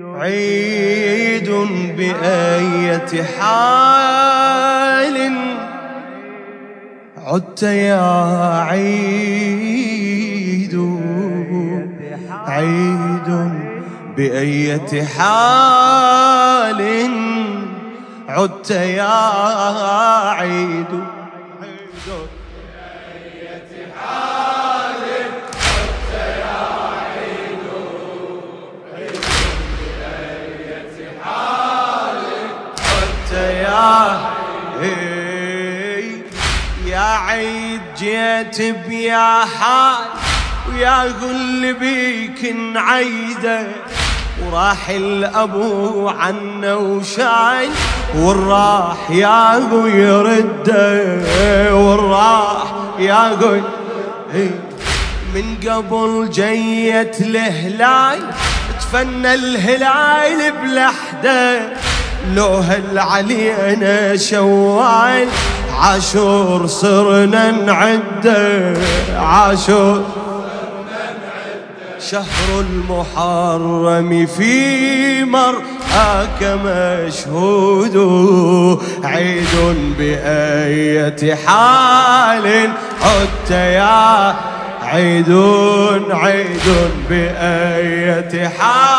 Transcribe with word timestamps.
عيد 0.00 1.50
بأية 1.96 3.22
حال. 3.22 5.16
عدت 7.18 7.62
يا 7.62 8.62
عيد. 8.62 9.68
عيد 12.30 13.50
بأية 14.16 15.04
حال. 15.04 16.82
عدت 18.28 18.70
يا 18.70 19.18
عيد. 20.30 21.17
يا 37.28 37.32
عيد 37.32 37.80
جيت 37.98 38.76
بيا 38.88 39.44
حال 39.44 40.04
ويا 40.68 41.02
غل 41.02 41.74
بيك 41.80 42.54
نعيده. 42.74 43.66
وراح 44.44 44.88
الأبو 44.88 46.08
عنا 46.08 46.74
وشاي 46.74 47.68
والراح 48.16 49.10
يا 49.10 49.56
ابو 49.56 49.86
يرده. 49.86 51.16
والراح 51.76 52.64
يا 52.98 53.32
ابو 53.32 53.60
من 55.34 55.56
قبل 55.68 56.30
جيت 56.30 57.20
الهلال 57.20 58.30
تفنى 58.80 59.34
الهلال 59.34 60.52
بلحدة. 60.62 61.72
لو 62.34 62.54
هل 62.54 62.98
علينا 62.98 64.16
شوال 64.16 65.28
عاشور 65.78 66.66
صرنا 66.66 67.50
نعده 67.50 68.74
عاشور. 69.16 70.02
شهر 72.10 72.60
المحرم 72.60 74.26
في 74.26 75.24
مرآك 75.24 76.58
مشهود 76.64 77.96
عيد 79.04 79.76
بأية 79.98 81.34
حال 81.34 82.70
عدت 83.02 83.50
يا 83.50 84.34
عيد 84.82 85.32
عيد 86.10 86.90
بأية 87.10 88.48
حال. 88.48 88.97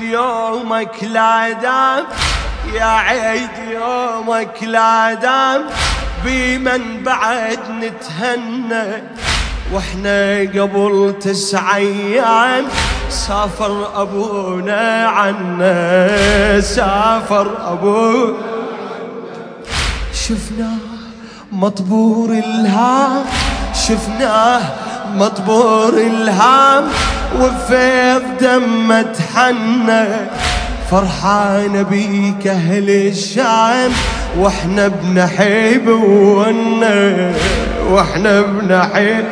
عيد 0.00 0.12
يومك 0.12 1.04
لا 1.04 1.52
دام 1.52 2.04
يا 2.74 2.84
عيد 2.84 3.50
يومك 3.70 4.62
لا 4.62 5.14
دام. 5.14 5.62
بمن 6.24 7.02
بعد 7.02 7.58
نتهنى 7.70 9.02
وإحنا 9.72 10.38
قبل 10.40 11.14
تسع 11.20 11.76
أيام. 11.76 12.64
سافر 13.08 14.02
أبونا 14.02 15.08
عنا 15.08 16.60
سافر 16.60 17.72
ابونا 17.72 18.34
شفناه 20.14 20.76
مطبور 21.52 22.30
الهام 22.30 23.24
شفناه 23.74 24.62
مطبور 25.14 25.94
الهام 25.94 26.84
وفيض 27.40 28.22
دم 28.40 29.02
تحنى. 29.02 30.04
فرحان 30.90 31.82
بيك 31.82 32.46
أهل 32.46 32.90
الشام 32.90 33.92
وإحنا 34.38 34.88
بنحب 34.88 35.88
ونا 35.88 37.32
وإحنا 37.90 38.40
بنحب 38.40 39.24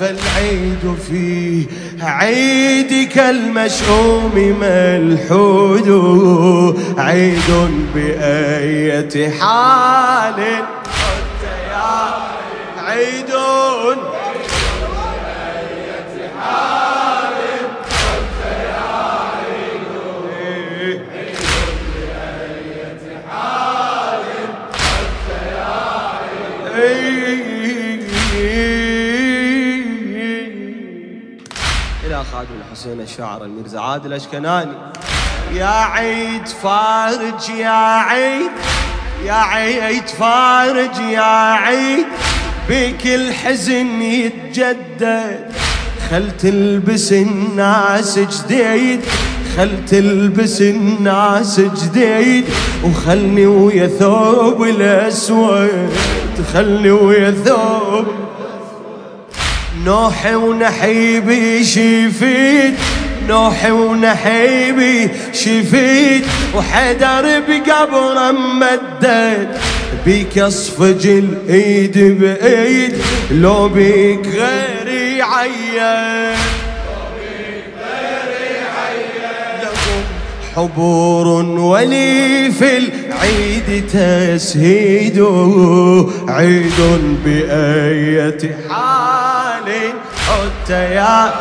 فالعيد 0.00 0.96
فيه 1.08 1.66
عيدك 2.02 3.18
المشؤوم 3.18 4.56
ملحود. 4.60 5.88
عيد 6.98 7.50
بأية 7.94 9.30
حال. 9.30 10.40
عيد 12.86 13.30
إلى 32.04 32.24
خادم 32.32 32.48
الحسين 32.66 33.00
الشاعر 33.00 33.44
الميرزا 33.44 33.80
عادل 33.80 34.06
الأشكناني. 34.06 34.72
يا 35.52 35.66
عيد 35.66 36.48
فارج 36.48 37.48
يا 37.48 37.98
عيد 37.98 38.50
يا 39.24 39.32
عيد 39.32 40.06
فارج 40.06 40.98
يا 40.98 41.52
عيد 41.52 42.06
بك 42.68 43.06
الحزن 43.06 44.02
يتجدد. 44.02 45.61
خل 46.12 46.30
تلبس 46.38 47.12
الناس 47.12 48.18
جديد 48.18 49.00
خل 49.56 49.70
تلبس 49.90 50.62
الناس 50.62 51.60
جديد 51.60 52.44
وخلني 52.84 53.46
ويا 53.46 53.86
ثوب 53.86 54.62
الأسود 54.62 55.90
خلني 56.52 56.90
ويا 56.90 57.30
ثوب 57.30 58.06
نوحي 59.84 60.34
ونحيبي 60.34 61.64
شفيت 61.64 62.74
نوحي 63.28 63.70
ونحيبي 63.70 65.08
شفيت 65.32 66.24
وحدر 66.54 67.42
بقبر 67.48 68.32
ممدد 68.32 69.48
بيك 70.04 70.38
أصفج 70.38 71.06
الإيد 71.06 71.98
بايد 71.98 72.92
لو 73.30 73.68
بيك 73.68 74.26
غيري 74.26 75.01
عيان 75.22 76.36
حبور 80.56 81.26
ولي 81.44 82.50
في 82.50 82.78
العيد 82.78 83.86
تسهيد. 83.86 85.26
عيد 86.28 86.80
بأية 87.24 88.56
حال. 88.68 89.68
حتى 90.28 90.94
يا 90.94 91.32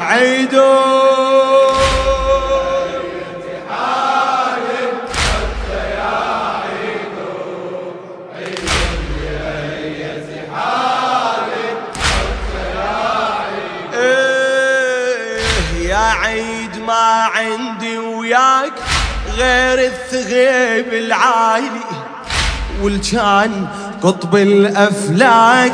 عيد. 0.00 0.60
عندي 17.26 17.98
وياك 17.98 18.72
غير 19.36 19.78
الثغيب 19.78 20.92
العالي 20.92 21.80
والجان 22.82 23.66
قطب 24.02 24.36
الأفلاك 24.36 25.72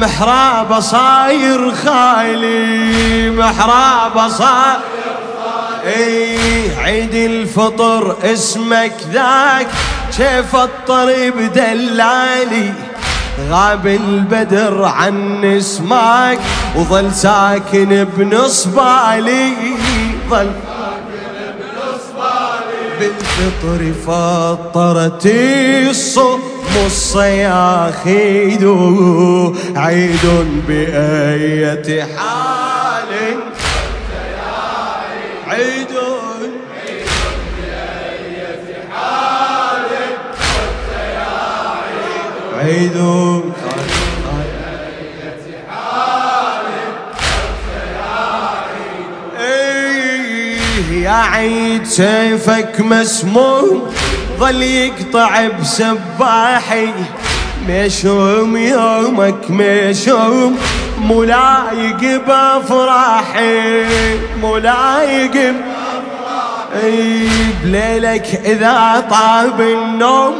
محراب 0.00 0.80
صاير 0.80 1.74
خالي 1.74 3.30
محراب 3.30 4.28
صاير 4.28 4.78
اي 5.86 6.76
عيد 6.78 7.14
الفطر 7.14 8.16
اسمك 8.24 8.92
ذاك 9.12 9.66
كيف 10.16 10.56
الطريب 10.56 11.52
دلالي؟ 11.52 12.72
غاب 13.50 13.86
البدر 13.86 14.84
عن 14.84 15.44
اسمك 15.44 16.38
وظل 16.76 17.12
ساكن 17.12 18.06
بنصبالي 18.16 19.52
ظل 20.30 20.50
بالفطر 23.00 23.92
فطرت 24.06 25.26
الصم 25.90 26.40
الصياخ 26.86 28.06
عيد 29.76 30.28
بأية 30.68 32.02
حال. 32.02 33.12
عيد 35.48 35.88
عيد 42.58 42.96
إيه 50.80 51.04
يا 51.04 51.10
عيد 51.10 51.84
سيفك 51.84 52.80
مسموم 52.80 53.92
ظل 54.38 54.62
يقطع 54.62 55.48
بسباحي. 55.60 56.88
مشوم 57.68 58.56
يومك 58.56 59.50
مشوم 59.50 60.58
ملايق 61.00 62.26
بافراحي. 62.26 63.84
ملايق 64.42 65.54
إي 66.84 67.28
بليلك 67.64 68.40
إذا 68.44 69.04
طاب 69.10 69.60
النوم 69.60 70.34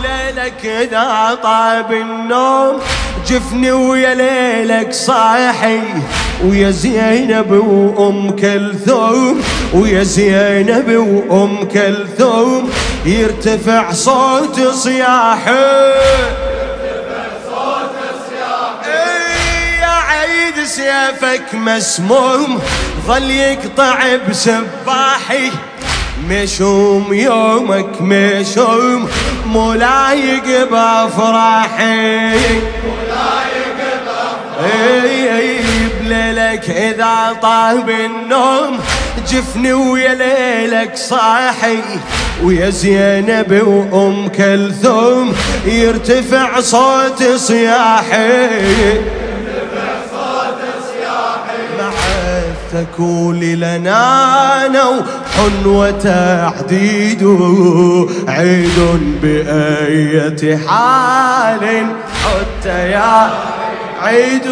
بليلك 0.00 0.66
إذا 0.66 1.38
طاب 1.42 1.92
النوم 1.92 2.80
جفني 3.28 3.72
ويا 3.72 4.14
ليلك 4.14 4.92
صاحي. 4.92 5.80
ويا 6.44 6.70
زينب 6.70 7.50
وأم 7.50 8.36
كلثوم 8.36 9.42
ويا 9.74 10.02
زينب 10.02 10.88
وأم 10.96 11.68
كلثوم 11.68 12.70
يرتفع 13.06 13.92
صوت 13.92 14.60
صياحي. 14.60 15.92
سيفك 20.64 21.54
مسموم 21.54 22.60
ظل 23.06 23.30
يقطع 23.30 24.16
بسباحي. 24.28 25.50
مشوم 26.28 27.12
يومك 27.12 28.00
مشوم 28.00 29.08
ملايق 29.54 30.70
بافراحي. 30.70 32.28
ملايق 32.28 33.78
بافراحي. 34.06 35.60
بليلك 36.00 36.70
إذا 36.70 37.36
طاب 37.42 37.90
النوم 37.90 38.78
جفني 39.28 39.72
ويا 39.72 40.14
ليلك 40.14 40.96
صاحي. 40.96 41.78
ويا 42.42 42.70
زينب 42.70 43.62
وأم 43.66 44.28
كلثوم 44.28 45.34
يرتفع 45.66 46.60
صوت 46.60 47.22
صياحي. 47.36 48.48
تكون 52.72 53.40
لنا 53.40 54.68
نو 54.68 55.02
حنوة 55.36 56.06
عديد 56.58 57.22
عيد 58.28 58.78
بأية 59.22 60.56
حال 60.66 61.86
حتى 62.24 62.90
يا 62.90 63.30
عيد. 64.02 64.50